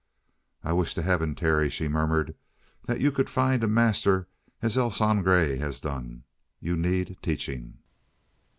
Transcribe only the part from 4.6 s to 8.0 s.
El Sangre has done. You need teaching."